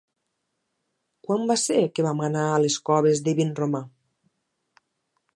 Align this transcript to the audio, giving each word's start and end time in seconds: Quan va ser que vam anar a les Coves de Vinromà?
Quan 1.25 1.43
va 1.51 1.57
ser 1.63 1.83
que 1.97 2.05
vam 2.07 2.23
anar 2.27 2.45
a 2.53 2.57
les 2.63 2.77
Coves 2.89 3.21
de 3.27 3.35
Vinromà? 3.41 3.83